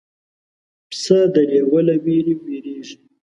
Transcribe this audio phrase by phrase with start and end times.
[0.89, 2.95] پسه د لیوه له وېرې وېرېږي.